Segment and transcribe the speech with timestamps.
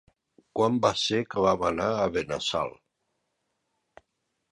[0.59, 2.73] Quan va ser que vam anar a Benassal?